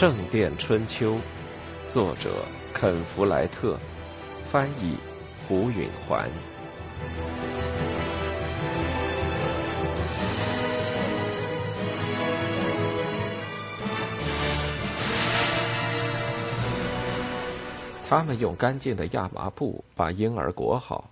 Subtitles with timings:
[0.00, 1.16] 圣殿春秋》，
[1.90, 2.42] 作者
[2.72, 3.78] 肯·弗莱特，
[4.44, 4.96] 翻译
[5.46, 6.26] 胡允环。
[18.08, 21.10] 他们用干净的亚麻布把婴儿裹好，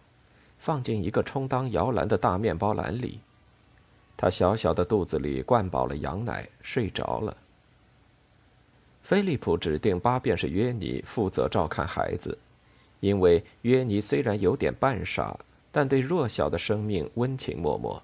[0.59, 3.21] 放进一个充当摇篮的大面包篮里。
[4.17, 7.37] 他小小的肚子里灌饱了羊奶，睡着了。
[9.09, 12.37] 菲利普指定八便士约尼负责照看孩子，
[13.01, 15.35] 因为约尼虽然有点半傻，
[15.73, 18.03] 但对弱小的生命温情脉脉。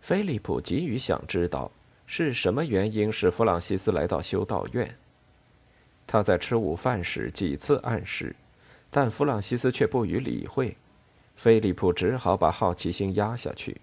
[0.00, 1.70] 菲利普急于想知道
[2.04, 4.92] 是什么原因使弗朗西斯来到修道院。
[6.04, 8.34] 他在吃午饭时几次暗示，
[8.90, 10.76] 但弗朗西斯却不予理会。
[11.36, 13.80] 菲利普只好把好奇心压下去。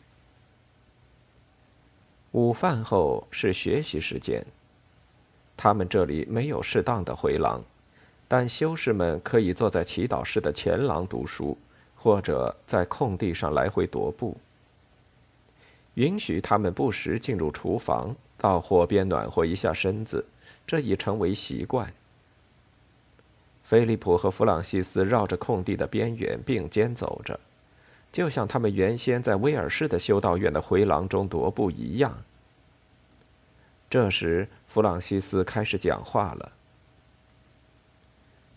[2.33, 4.45] 午饭后是学习时间。
[5.55, 7.63] 他们这里没有适当的回廊，
[8.27, 11.57] 但修士们可以坐在祈祷室的前廊读书，
[11.95, 14.37] 或者在空地上来回踱步。
[15.95, 20.25] 允许他们不时进入厨房，到火边暖和一下身子，
[20.65, 21.93] 这已成为习惯。
[23.63, 27.39] 菲利普和弗朗西斯绕着空地的边缘并肩走着，
[28.11, 32.23] 就像他们原先在威尔士的修道院的回廊中踱步一样。
[33.93, 36.51] 这时，弗朗西斯开始讲话了。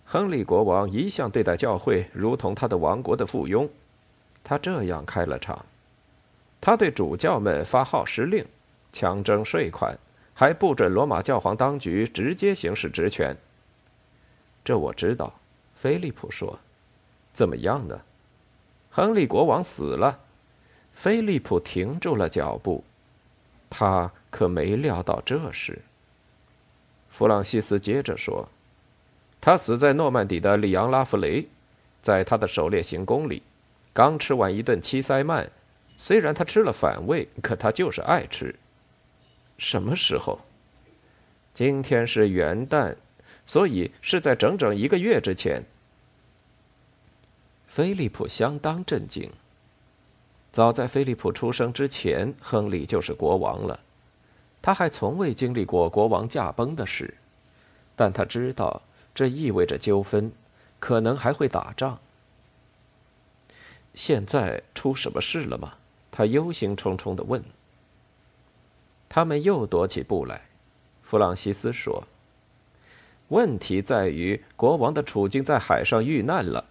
[0.07, 3.69] 亨利国王一向对待教会如同他的王国的附庸，
[4.43, 5.67] 他这样开了场：
[6.59, 8.47] 他对主教们发号施令，
[8.95, 9.95] 强征税款，
[10.33, 13.37] 还不准罗马教皇当局直接行使职权。
[14.65, 15.39] 这我知道，
[15.75, 16.59] 菲利普说
[17.35, 18.01] ：“怎么样呢？”
[18.89, 20.19] 亨利国王死了。
[20.95, 22.83] 菲利普停住了脚步，
[23.71, 25.83] 他可没料到这事。
[27.11, 28.49] 弗朗西斯接着说
[29.41, 31.47] ：“他死在诺曼底的里昂拉弗雷，
[32.03, 33.43] 在他的狩猎行宫里，
[33.93, 35.51] 刚吃完一顿七塞曼。
[35.97, 38.55] 虽然他吃了反胃，可他就是爱吃。
[39.59, 40.41] 什么时候？
[41.55, 42.97] 今天是元旦。”
[43.49, 45.63] 所以是在整整一个月之前。
[47.69, 49.31] 菲利普相当震惊。
[50.57, 53.79] 早在菲利普出生之前，亨利就是国王了。
[54.63, 57.13] 他还从未经历过国王驾崩的事，
[57.95, 58.81] 但他知道
[59.15, 60.33] 这意味着纠纷，
[60.79, 61.99] 可能还会打仗。
[63.93, 65.75] 现在出什么事了吗？
[66.11, 67.45] 他忧心忡忡的问。
[69.11, 70.47] 他们又踱起步来，
[71.03, 72.03] 弗朗西斯说。
[73.29, 76.65] 问题在于，国王的处境在海上遇难了，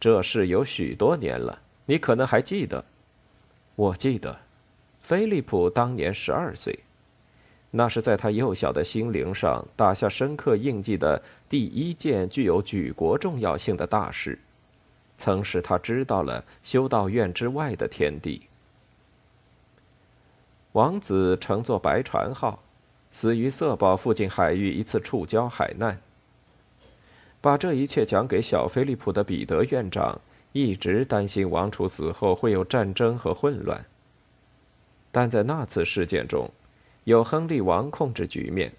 [0.00, 1.60] 这事有许多年了。
[1.86, 2.84] 你可能还记得，
[3.78, 4.36] 我记得，
[4.98, 6.80] 菲利普当年十二岁，
[7.70, 14.36] 那是在他幼小的心灵上打下深刻印记的第一件具有举国重要性的大事，
[15.16, 18.42] 曾使他知道了修道院之外的天地。
[20.72, 22.60] 王子乘坐白船号。
[23.10, 25.98] 死于色堡附近海域一次触礁海难。
[27.40, 30.20] 把这一切讲给小菲利普的彼得院长
[30.52, 33.84] 一直担心王储死后会有战争和混乱。
[35.10, 36.50] 但在那次事件中，
[37.04, 38.72] 有亨利王控制局面，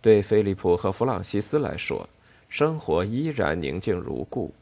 [0.00, 2.08] 对菲利普和弗朗西斯来说，
[2.48, 4.52] 生活依然宁静如故。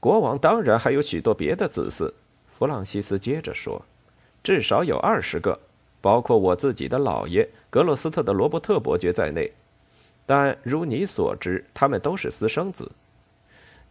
[0.00, 2.12] 国王当然还有许多别的子嗣，
[2.52, 3.84] 弗朗西斯接着说，
[4.42, 5.58] 至少有二十个。
[6.00, 9.50] 包括我自己的姥爷格洛斯特的罗伯特伯爵在内，
[10.24, 12.88] 但如你所知，他们都是私生子。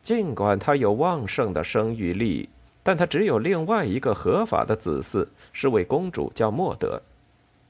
[0.07, 2.47] 尽管他有旺盛的生育力，
[2.81, 7.01] 但他只有另外一个合法的子嗣，是位公主，叫莫德。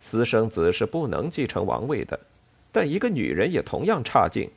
[0.02, 2.20] 私生子是不能继承王位的，
[2.72, 4.48] 但一个女人也同样差劲。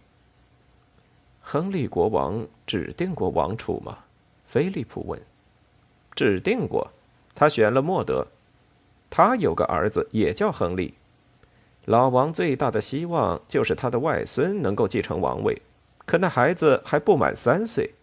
[1.40, 3.96] 亨利国王指定过王储吗？
[4.44, 5.18] 菲利普问。
[6.14, 6.86] 指定过，
[7.34, 8.26] 他选了莫德。
[9.08, 10.92] 他有个儿子，也叫亨利。
[11.86, 15.62] 老王最大的希望就是他的外孙能够继承王位，
[16.10, 17.94] 可那孩子还不满三岁，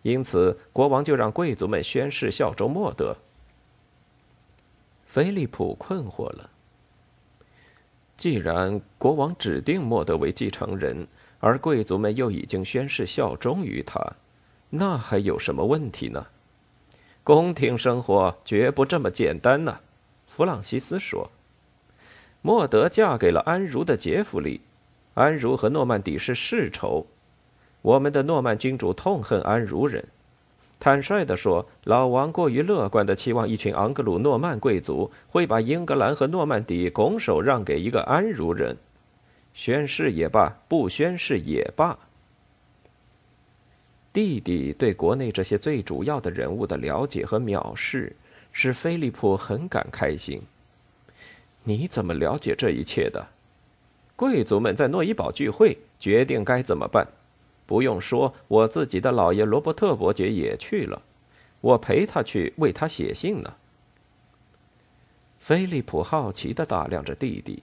[0.00, 3.14] 因此国王就让贵族们宣誓效忠莫德。
[5.04, 6.48] 菲利普困惑了。
[8.16, 11.06] 既然国王指定莫德为继承人，
[11.38, 14.00] 而贵族们又已经宣誓效忠于他，
[14.70, 16.28] 那还有什么问题呢？
[17.22, 19.80] 宫廷生活绝不这么简单呢。
[20.26, 21.30] 弗朗西斯说
[22.40, 24.62] ：“莫德嫁给了安茹的杰弗里，
[25.12, 27.06] 安茹和诺曼底是世仇。
[27.86, 30.04] 我们的诺曼君主痛恨安茹人，
[30.80, 38.76] 坦率地说，老王过于乐观地期望一群昂格鲁诺曼贵族会把英格兰和诺曼底拱手让给一个安茹人。
[39.54, 41.96] 宣誓也罢，不宣誓也罢。
[44.12, 48.16] 弟弟对国内这些最主要的人物的了解和藐视，
[48.50, 50.42] 使菲利普很感开心。
[51.62, 53.28] 你怎么了解这一切的？
[54.16, 57.06] 贵族们在诺伊堡聚会，决定该怎么办。
[57.66, 61.02] 不用说，我自己的老爷罗伯特伯爵也去了，
[61.60, 63.54] 我陪他去为他写信呢。
[65.40, 67.62] 菲利普好奇地打量着弟弟，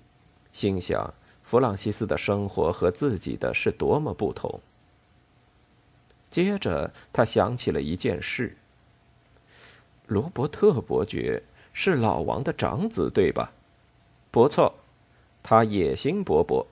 [0.52, 4.60] 心想：弗朗西斯的生活和自己的是多么不同。
[6.30, 8.58] 接着，他想起了一件事：
[10.08, 11.42] 罗伯特伯爵
[11.72, 13.52] 是老王的长子，对吧？
[14.32, 14.74] 不错，
[15.42, 16.66] 他野心勃勃，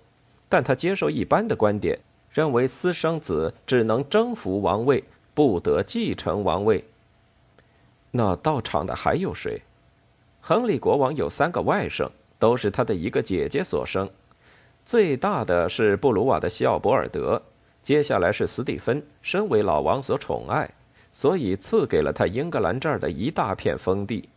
[0.49, 1.99] 但他接受一般的观点。
[2.31, 6.85] 认为私生子只能征服王位，不得继承王位。
[8.11, 9.61] 那到场的还有谁？
[10.39, 14.09] 亨利国王有三个外甥，都是他的一个姐姐所生。
[14.85, 17.41] 最大的是布鲁瓦的西奥博尔德，
[17.83, 20.69] 接下来是斯蒂芬，身为老王所宠爱，
[21.13, 24.27] 所以赐给了他英格兰这儿的一大片封地。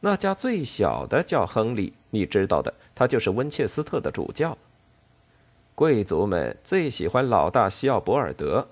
[0.00, 4.56] 那家最小的叫亨利，你知道的，他就是温切斯特的主教。
[5.78, 8.66] 贵族们最喜欢老大西奥博尔德，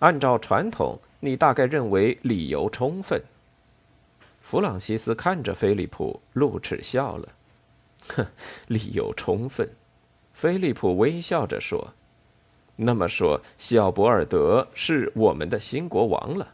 [0.00, 3.22] 按照传统，你大概认为理由充分。
[4.42, 7.28] 弗朗西斯看着菲利普，露齿笑了。
[8.08, 8.26] 哼，
[8.68, 9.66] 理由充分。
[10.34, 11.94] 菲利普微笑着说
[12.76, 16.52] ：“那么说，西奥博尔德是我们的新国王了。”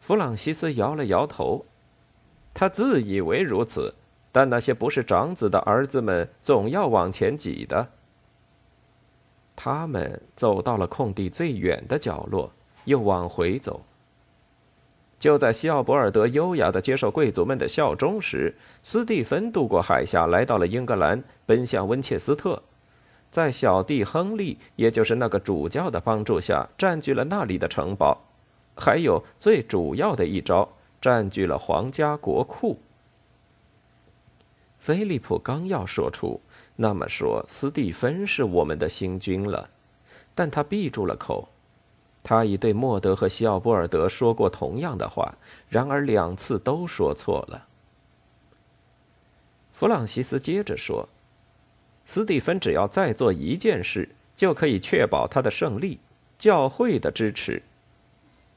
[0.00, 1.66] 弗朗西斯摇了摇头，
[2.54, 3.94] 他自以为如此，
[4.32, 7.90] 但那些不是长子的儿子们总要往前挤的。
[9.56, 12.52] 他们走到了空地最远的角落，
[12.84, 13.82] 又往回走。
[15.18, 22.62] 就在西奥博尔德优雅的接受贵族们的效忠时，斯蒂芬渡过海峡，来到了英格兰，奔向温切斯特，
[23.30, 28.20] 在小弟亨利，也就是那个主教的帮助下，占据了那里的城堡，
[28.76, 30.68] 还有最主要的一招，
[31.00, 32.78] 占据了皇家国库。
[34.78, 36.40] 菲利普刚要说出。
[36.76, 39.70] 那么说，斯蒂芬是我们的新君了，
[40.34, 41.48] 但他闭住了口。
[42.22, 45.36] 他已对莫德和西奥波尔德说过同样的话，
[45.68, 47.66] 然而两次都说错了。
[49.72, 51.08] 弗朗西斯接着说
[52.04, 56.00] ：“斯蒂芬只要再做一件事，就可以确保他的胜利——
[56.36, 57.62] 教会的支持，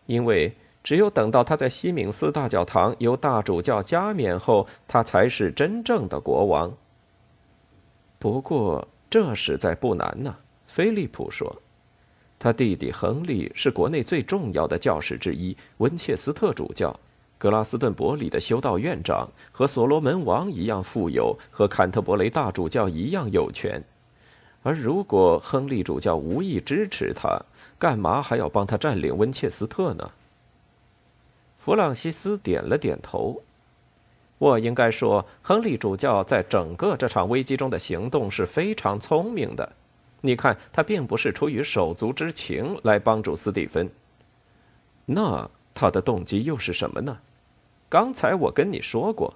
[0.08, 6.76] 因为只有等到他在西敏寺大教堂由大主教加冕后，他才是真正的国王。”
[8.20, 10.36] 不过这实在不难呢，
[10.68, 11.62] 菲利普说。
[12.38, 16.98] 他弟弟亨利是国内最重要的教士之一，温切斯特主教，
[17.38, 23.84] 格拉斯顿伯里的修道院长，和所罗门王一样富有，和坎特伯雷大主教一样有权。
[24.64, 27.42] 而如果亨利主教无意支持他，
[27.78, 30.12] 干嘛还要帮他占领温切斯特呢？
[31.58, 33.42] 弗朗西斯点了点头。
[34.40, 39.72] 我应该说，亨利主教在整个这场危机中的行动是非常聪明的。
[40.22, 43.90] 你看，他并不是出于手足之情来帮助斯蒂芬。
[45.06, 47.20] 那他的动机又是什么呢？
[47.90, 49.34] 刚才我跟你说过，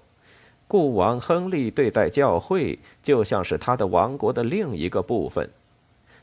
[0.67, 5.49] 故王亨利对待教会就像是他的王国的另一个部分。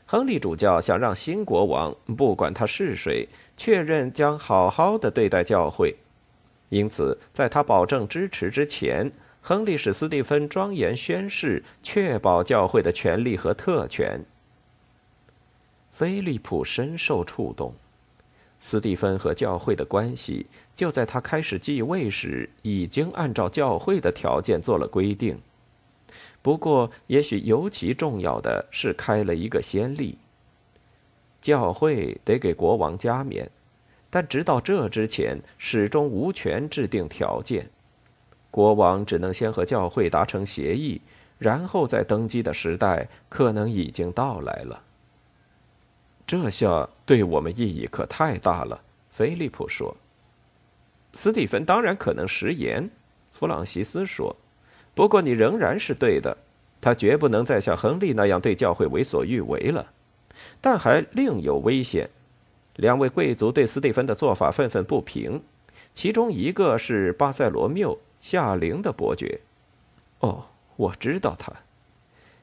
[0.05, 5.95] 亨利主教想让新国王，不管他是谁，确认将好好的对待教会。
[6.71, 9.11] 因此，在他保证支持之前，
[9.41, 14.23] 亨利使斯蒂芬庄严宣誓，确保教会的权利和特权。
[15.91, 17.73] 菲利普深受触动，
[18.61, 25.37] 斯蒂芬和教会的关系就在他开始继位时已经按照教会的条件做了规定。
[26.41, 30.17] 不过，也许尤其重要的是开了一个先例：
[31.41, 33.51] 教会得给国王加冕。
[34.11, 37.67] 但直到这之前，始终无权制定条件。
[38.51, 41.01] 国王只能先和教会达成协议，
[41.39, 44.83] 然后再登基的时代可能已经到来了。
[46.27, 49.95] 这下对我们意义可太大了，菲利普说。
[51.13, 52.89] 斯蒂芬当然可能食言，
[53.31, 54.35] 弗朗西斯说。
[54.93, 56.37] 不过你仍然是对的，
[56.81, 59.89] 他绝不能再像亨利那样对教会为所欲为了。
[60.59, 62.09] 但还另有危险。
[62.75, 65.41] 两位贵族对斯蒂芬的做法愤愤不平，
[65.93, 69.39] 其中一个是巴塞罗缪夏灵的伯爵。
[70.19, 71.51] 哦，我知道他。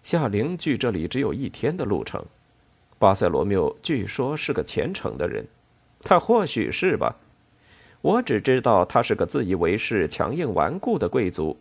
[0.02, 2.25] 夏灵距这里只有一天的路程。
[2.99, 5.47] 巴塞罗缪据说是个虔诚的人。
[6.00, 7.16] 他或许是吧。
[8.00, 11.56] 我只知道他是个自以为是、强硬顽固的贵族，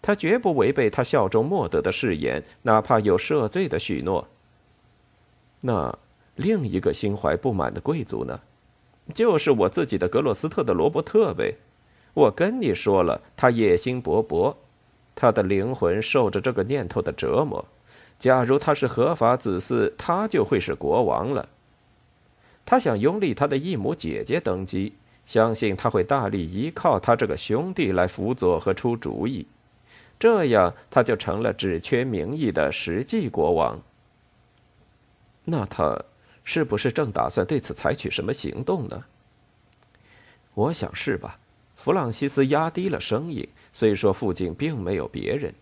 [0.00, 4.26] 他绝不违背他效忠莫德的誓言，哪怕有赦罪的许诺。
[5.60, 5.98] 那
[6.36, 8.40] 另一个心怀不满的贵族呢？
[9.12, 11.54] 就是我自己的格洛斯特的罗伯特呗。
[12.14, 14.54] 我跟你说了，他野心勃勃，
[15.14, 17.64] 他的灵魂受着这个念头的折磨。
[18.18, 21.48] 假如他是合法子嗣，他就会是国王了。
[22.64, 24.92] 他想拥立他的异母姐姐登基。
[25.26, 29.44] 相信他会大力依靠他这个兄弟来辅佐和出主意，
[30.20, 33.82] 这样他就成了只缺名义的实际国王。
[35.44, 36.00] 那他
[36.46, 39.04] 是不是正打算对此采取什么行动呢？
[40.54, 41.38] 我想是吧。
[41.74, 45.52] 弗朗西斯压低了声音，虽说附近并没有别人。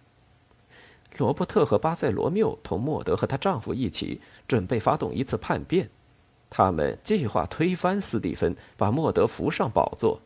[1.17, 5.89] 罗伯特和巴塞罗缪同莫德和她丈夫一起准备发动一次叛变。
[6.51, 10.21] 他们计划推翻斯蒂芬，把莫德扶上宝座。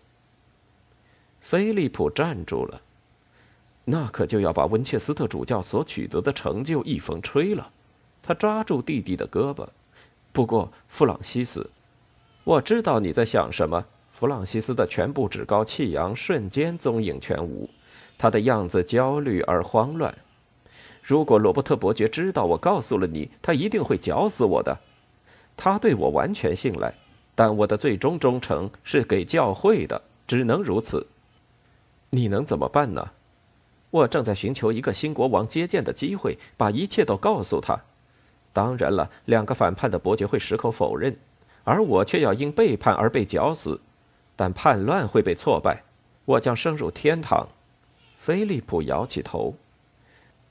[1.40, 2.82] 菲利普站住了，
[3.84, 7.70] 那可就要把温切斯特主教所取得的成就一风吹了。
[8.22, 9.68] 他抓住弟弟的胳膊。
[10.32, 11.68] 不过，弗朗西斯，
[12.44, 13.84] 我知道你在想什么。
[14.10, 17.68] 弗朗西斯的全部趾高气扬瞬间踪影全无，
[18.16, 20.12] 他的样子焦虑而慌乱。
[21.02, 24.78] 如果罗伯特伯爵知道我告诉了你，他一定会绞死我的。
[25.56, 26.94] 他对我完全信赖，
[27.34, 31.06] 但我的最终忠诚是给教会的，只能如此。
[32.10, 33.10] 你能怎么办呢？
[33.90, 37.80] 我正在寻求一个新国王接见的机会，把一切都告诉他。
[38.58, 41.16] 当然了，两个反叛的伯爵会矢口否认，
[41.62, 43.80] 而我却要因背叛而被绞死。
[44.34, 45.84] 但叛乱会被挫败，
[46.24, 47.46] 我将升入天堂。
[48.18, 49.54] 菲利普摇起头。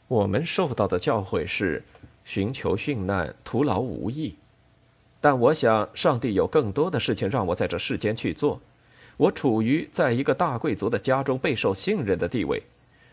[0.07, 1.83] 我们受到的教诲是：
[2.23, 4.37] 寻求殉难，徒劳无益。
[5.19, 8.61] 但我想，上帝有更多的事情让我在这世间去做。
[9.17, 12.63] 我处于在一个大贵族的家中备受信任的地位。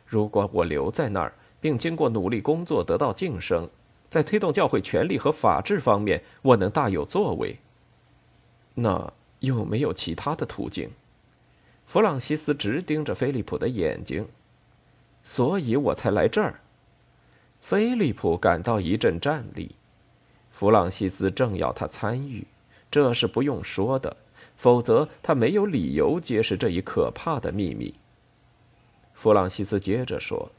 [0.07, 3.69] 如果我留在那儿，并经过努力工作得到晋升，
[4.15, 7.59] 在推动教会权力和法治方面，我能大有作为。
[8.75, 10.89] 那有没有其他的途径？
[11.85, 14.29] 弗朗西斯直盯着菲利普的眼睛。
[15.25, 16.61] 所以我才来这儿。
[17.61, 19.75] 菲利普感到一阵战栗。
[20.53, 22.47] 弗朗西斯正要他参与，
[22.93, 24.17] 这是不用说的，
[24.57, 27.93] 否则他没有理由揭示这一可怕的秘密。
[29.13, 30.53] 弗朗西斯接着说：“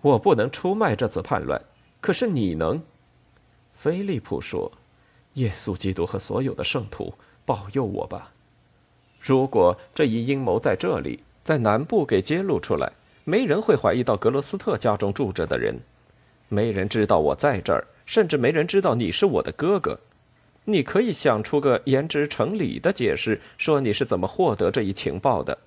[0.00, 1.60] 我不能出卖这次叛乱，
[2.00, 2.82] 可是你能。”
[3.74, 4.70] 菲利普说
[5.34, 7.14] ：“耶稣基督和所有的圣徒
[7.44, 8.32] 保佑我吧！
[9.20, 12.92] 如果这一阴谋在这里，在南部给揭露出来，
[13.24, 15.78] 没人会怀疑到格罗斯特家中住着的人，
[16.48, 20.00] 没人知道我在这儿。”甚至没人知道你是我的哥哥，
[20.64, 25.58] 你可以想出个言之成理的解释，说你是怎么获得这一情报的。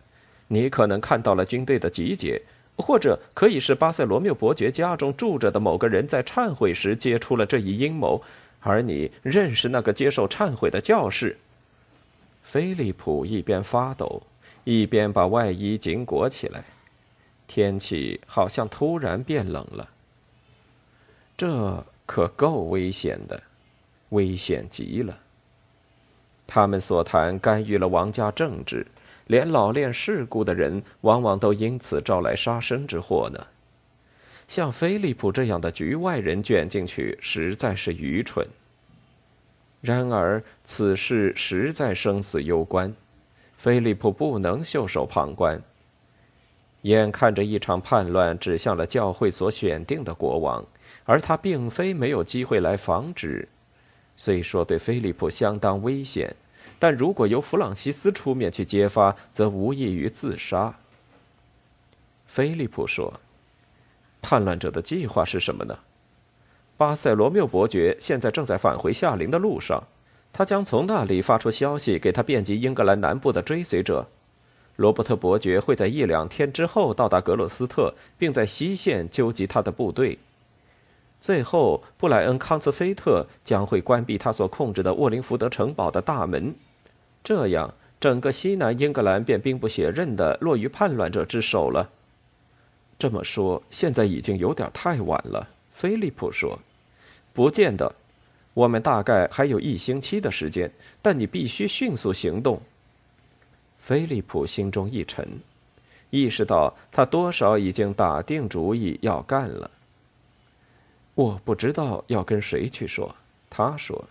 [0.48, 2.42] 你可能看到了军队的集结，
[2.82, 8.22] 或者可以是巴塞罗缪伯爵家中住着的某个人在忏悔时接出了这一阴谋，
[8.60, 11.38] 而你认识那个接受忏悔的教士。
[12.42, 14.24] 菲利普一边发抖，
[14.64, 16.64] 一边把外衣紧裹起来。
[17.48, 19.90] 天气好像突然变冷了。
[21.38, 21.86] 这。
[22.04, 23.42] 可够危险的，
[24.10, 25.18] 危险极了。
[26.46, 28.86] 他们所谈干预了王家政治，
[29.28, 33.48] 连老练世故的人往往都因此招来杀身之祸呢。
[34.48, 38.46] 像菲利普这样的局外人卷进去，实在是愚蠢。
[39.80, 42.94] 然而此事实在生死攸关，
[43.58, 45.62] 菲利普不能袖手旁观。
[46.82, 50.66] 眼看着一场叛乱指向了教会所选定的国王。
[51.04, 53.48] 而他并非没有机会来防止，
[54.16, 56.34] 虽说对菲利普相当危险，
[56.80, 60.74] 但如果由弗朗西斯出面去揭发，则无异于自杀。
[62.28, 63.20] 菲利普说
[64.22, 65.78] ：“叛乱者的计划是什么呢？”
[66.78, 69.84] 巴塞罗缪伯爵现在正在返回夏林的路上，
[70.34, 74.08] 他将从那里发出消息给他遍及英格兰南部的追随者。
[74.78, 80.18] 罗伯特伯爵会在一两天之后到达格洛斯特，并在西线纠集他的部队。
[81.22, 86.56] 最后，布莱恩·康茨菲特将会关闭他所控制的沃林福德城堡的大门，
[87.24, 91.92] 这样整个西南英格兰便兵不血刃地落于叛乱者之手了。
[92.98, 95.48] 这么说，现在已经有点太晚了。
[95.70, 96.58] 菲利普说
[97.34, 97.94] ：“不见得，
[98.56, 100.72] 我们大概还有一星期的时间，
[101.04, 102.60] 但你必须迅速行动。”
[103.78, 105.40] 菲利普心中一沉，
[106.10, 109.70] 意识到他多少已经打定主意要干了。
[111.14, 113.14] 我不知道要跟谁去说，
[113.50, 114.04] 他说：“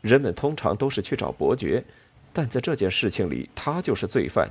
[0.00, 1.84] 人们通常都是去找伯爵，
[2.32, 4.48] 但在这件事情里，他就是罪犯。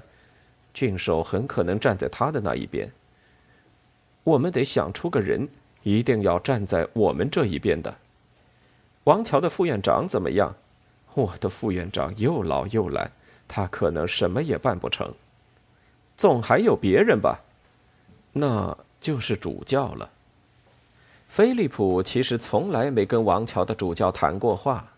[0.74, 2.92] 郡守很可能站在他的那一边。
[4.24, 5.48] 我们得想出个人，
[5.84, 7.98] 一定要站在我们这一边的。
[9.06, 10.56] 王桥的副院长怎么样？
[11.16, 13.12] 我的副院长又老又懒，
[13.48, 15.12] 他可能什么也办不成。
[16.16, 17.40] 总还有别人吧？
[18.34, 20.12] 那就是主教了。
[21.30, 24.92] 菲利普其实从来没跟王桥的主教谈过话，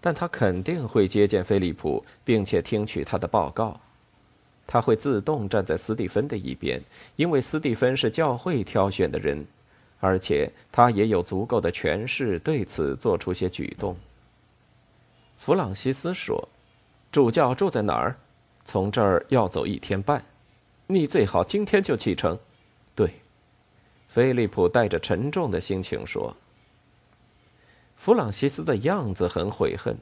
[0.00, 3.78] 但他肯定会接见菲利普，并且听取他的报告。
[4.66, 6.82] 他会自动站在斯蒂芬的一边，
[7.16, 9.46] 因为斯蒂芬是教会挑选的人，
[10.00, 13.94] 而且他也有足够的权势对此做出些举动。
[15.36, 16.48] 弗朗西斯说
[17.12, 18.16] ：“主教住在哪儿？
[18.64, 20.24] 从这儿要走一天半，
[20.86, 22.38] 你最好今天就启程。”
[22.96, 23.12] 对，
[24.10, 26.36] 菲利普带着沉重的心情说。
[27.94, 29.96] 弗朗西斯的样子很悔恨，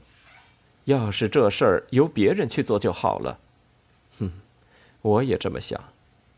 [0.85, 3.39] 要是这事儿由别人去做就好了。
[4.17, 4.31] 哼。
[5.03, 5.81] 我也这么想，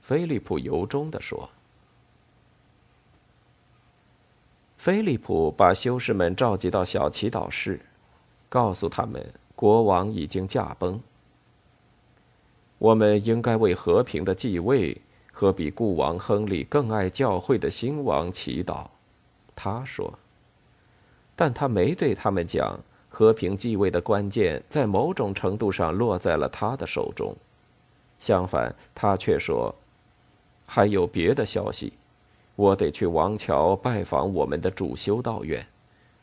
[0.01, 1.49] 菲利普由衷的说。
[4.77, 7.79] 菲利普把修士们召集到小祈祷室，
[8.49, 11.01] 告诉他们国王已经驾崩。
[12.79, 14.99] 我们应该为和平的继位
[15.41, 18.85] 和比故王亨利更爱教会的新王祈祷，
[19.55, 20.13] 他说。
[21.35, 22.79] 但他没对他们讲，
[23.09, 27.35] 和平继位的关键在某种程度上落在了他的手中。
[28.19, 29.73] 相反，他却说
[30.67, 31.93] ：“还有别的消息，
[32.55, 35.65] 我得去王桥拜访我们的主修道院，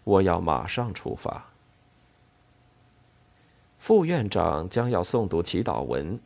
[0.05, 1.45] 我要马上出发。”
[3.81, 6.17] 副院长将要诵读祈祷文，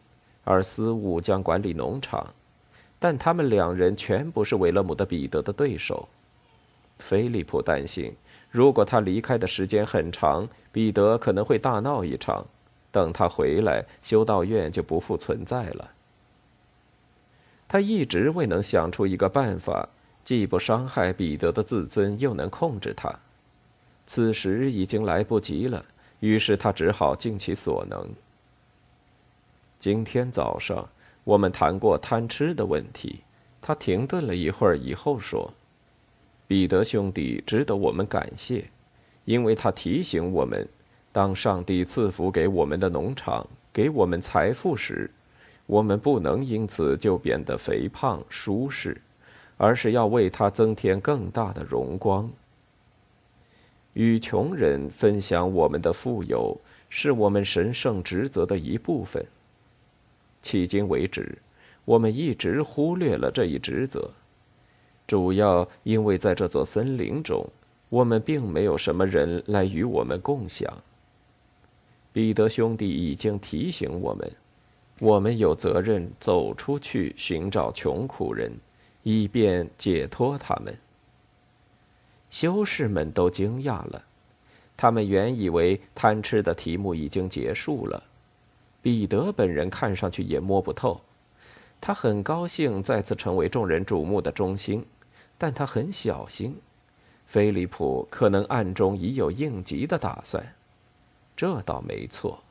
[0.45, 2.27] 而司务将管理农场，
[3.03, 6.09] 但他们两人全不是韦勒姆的彼得的对手。
[7.01, 8.15] 菲利普担心，
[8.49, 12.47] 如果他离开的时间很长，彼得可能会大闹一场。
[12.93, 15.91] 等他回来，修道院就不复存在了。
[17.67, 19.89] 他一直未能想出一个办法，
[20.25, 23.13] 既不伤害彼得的自尊，又能控制他。
[24.07, 25.85] 此时已经来不及了，
[26.21, 28.09] 于是他只好尽其所能。
[29.81, 30.89] 今天早上
[31.25, 33.21] 我们谈过贪吃的问题。
[33.61, 35.53] 他停顿了一会儿以后说
[36.49, 38.65] ：“彼得兄弟值得我们感谢，
[39.25, 40.69] 因为他提醒我们。”
[41.13, 45.11] 当上帝赐福给我们的农场，给我们财富时，
[45.67, 48.99] 我们不能因此就变得肥胖舒适，
[49.59, 52.31] 而是要为他增添更大的荣光。
[53.93, 56.59] 与穷人分享我们的富有，
[56.89, 59.23] 是我们神圣职责的一部分。
[60.43, 61.39] 迄今为止，
[61.85, 64.11] 我们一直忽略了这一职责，
[65.07, 67.49] 主要因为在这座森林中，
[67.89, 70.73] 我们并没有什么人来与我们共享。
[72.13, 74.33] 彼得兄弟已经提醒我们，
[75.01, 78.53] 我们有责任走出去寻找穷苦人，
[79.03, 80.77] 以便解脱他们。
[82.31, 84.05] 修士们都惊讶了，
[84.77, 88.03] 他们原以为贪吃的题目已经结束了。
[88.83, 91.01] 彼得本人看上去也摸不透，
[91.81, 94.85] 他很高兴再次成为众人瞩目的中心，
[95.39, 96.57] 但他很小心，
[97.27, 100.55] 菲利普可能暗中已有应急的打算。
[101.37, 102.43] 这倒没错。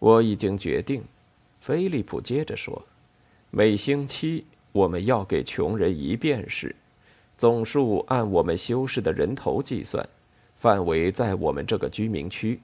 [0.00, 1.04] 我已经决定，
[1.60, 2.84] 菲利普接着说
[3.50, 6.74] ：“每星期我们要给穷人一便士，
[7.38, 10.04] 总数按我们修士的人头计算，
[10.56, 12.60] 范围在我们这个居民区。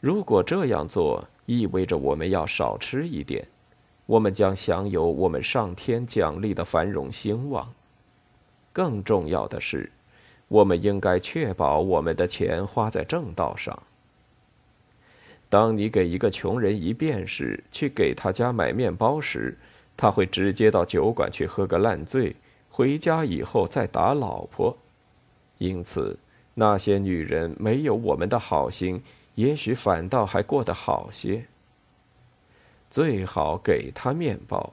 [0.00, 3.46] 如果这样做意味着我们要少吃一点，
[4.06, 7.72] 我们将享有我们上天奖励的繁荣兴旺。
[8.72, 9.90] 更重要的是。”
[10.48, 13.82] 我们应该确保我们的钱花在正道上。
[15.50, 19.58] 当你给一个穷人一便士去给他家买面包时，
[19.94, 22.34] 他会直接到酒馆去喝个烂醉，
[22.70, 24.74] 回家以后再打老婆。
[25.58, 26.18] 因此，
[26.54, 29.02] 那些女人没有我们的好心，
[29.38, 31.44] 也许反倒还过得好些。
[32.90, 34.72] 最好给他面包，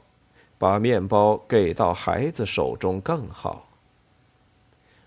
[0.58, 3.70] 把面包给到孩子手中更好。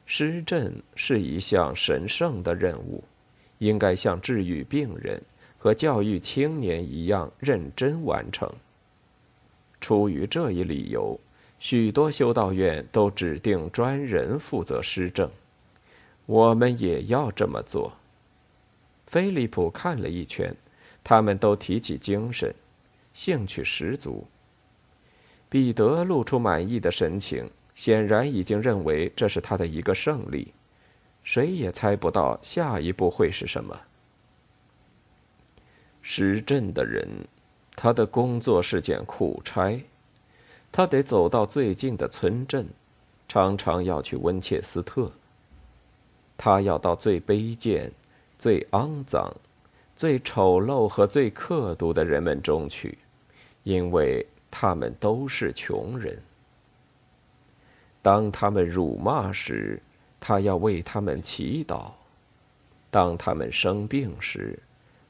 [0.07, 3.03] 施政是一项神圣的任务，
[3.59, 5.21] 应该像治愈病人
[5.59, 8.49] 和教育青年一样认真完成。
[9.81, 11.19] 出于这一理由，
[11.59, 15.29] 许多修道院都指定专人负责施政。
[16.27, 17.93] 我们也要这么做。
[19.09, 20.55] 菲利普看了一圈，
[21.03, 22.55] 他们都提起精神，
[23.13, 24.25] 兴趣十足。
[25.49, 27.51] 彼得露出满意的神情。
[27.75, 30.53] 显然已经认为这是他的一个胜利，
[31.23, 33.81] 谁也猜不到下一步会是什么。
[36.03, 37.07] 施镇的人，
[37.77, 39.81] 他的工作是件苦差，
[40.73, 42.67] 他得走到最近的村镇，
[43.29, 45.13] 常常要去温切斯特。
[46.37, 47.93] 他要到最卑贱、
[48.39, 49.35] 最肮脏、
[49.97, 52.97] 最丑陋和最刻毒的人们中去，
[53.65, 56.23] 因为他们都是穷人。
[58.01, 59.83] 当他们辱骂时，
[60.21, 61.93] 他要为他们祈祷；
[62.91, 64.59] 当他们生病时，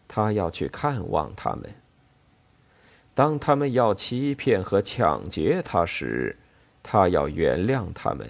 [0.08, 1.64] 他要去看望他们；
[3.14, 6.34] 当他们要欺骗和抢劫他时，
[6.82, 8.26] 他要原谅他们。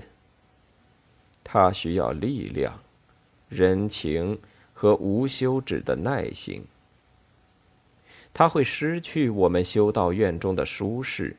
[1.44, 2.78] 他需要力量、
[3.48, 4.38] 人情
[4.78, 6.62] 和无休止的耐心。
[8.32, 11.34] 他会失去我们修道院中的舒适。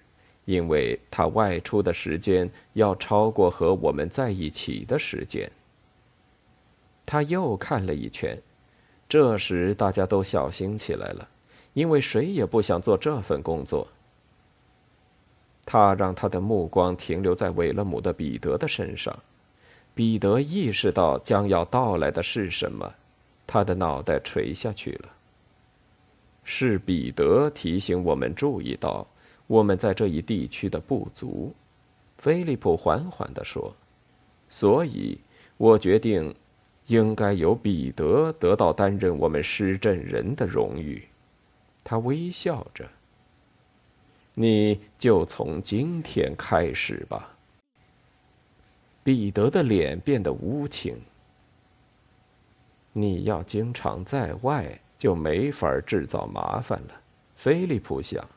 [0.46, 5.48] 因为他外出的时间要超过和我们在一起的时间。
[7.06, 8.36] 他又看了一圈，
[9.08, 11.30] 这时大家都小心起来了，
[11.74, 13.88] 因为谁也不想做这份工作。
[15.68, 19.16] 他让他的目光停留在韦勒姆的彼得的身上，
[19.94, 22.92] 彼得意识到将要到来的是什么，
[23.52, 25.10] 他的脑袋垂下去了。
[26.44, 29.08] 是彼得提醒我们注意到。
[29.48, 31.52] 我们在这一地区的不足，
[32.20, 33.76] 菲利普缓缓地说
[34.48, 35.20] ：“所以，
[35.58, 36.36] 我决定，
[36.86, 41.04] 应该由彼得得到担任我们施政人的荣誉。”
[41.84, 42.88] 他微笑着。
[44.36, 47.36] 你就从今天开始吧。
[49.04, 50.96] 彼得的脸变得无情。
[52.94, 57.02] 你要经常在外，就没法制造麻烦了。
[57.36, 58.28] 菲利普想。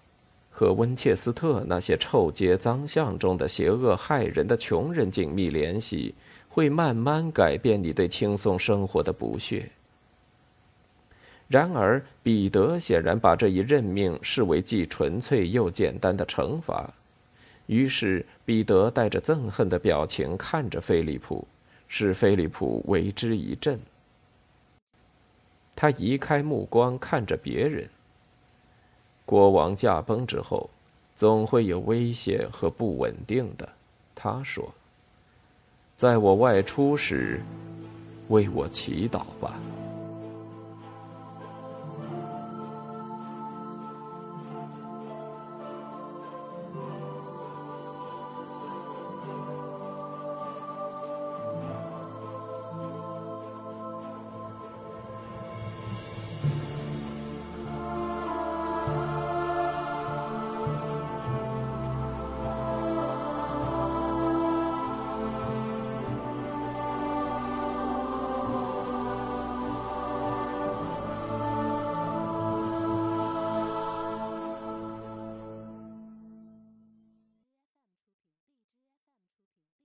[0.55, 6.15] 和温切斯特那些臭街脏巷中的邪恶害人的穷人紧密联系，
[6.47, 9.71] 会慢慢改变你对轻松生活的不屑。
[11.49, 16.93] 然而，彼得显然把这一任命视为既纯粹又简单的惩罚，
[17.67, 21.49] 于是彼得带着憎恨的表情看着菲利普，
[21.89, 23.81] 使菲利普为之一振。
[25.75, 27.89] 他移开目光，看着别人。
[29.25, 30.69] 国王驾崩之后，
[31.17, 33.69] 总会有危险和不稳定的。
[34.15, 34.73] 他说
[35.97, 37.41] ：“在我外出时，
[38.29, 39.61] 为我祈祷吧。”